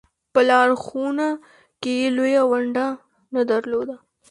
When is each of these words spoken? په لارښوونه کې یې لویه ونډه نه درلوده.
په 0.33 0.39
لارښوونه 0.49 1.27
کې 1.81 1.91
یې 1.99 2.07
لویه 2.17 2.43
ونډه 2.51 2.87
نه 3.33 3.41
درلوده. 3.49 3.95